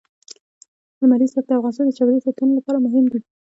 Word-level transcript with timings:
لمریز 0.99 1.31
ځواک 1.33 1.45
د 1.47 1.51
افغانستان 1.59 1.85
د 1.87 1.91
چاپیریال 1.97 2.25
ساتنې 2.25 2.53
لپاره 2.57 2.83
مهم 2.85 3.05
دي. 3.11 3.19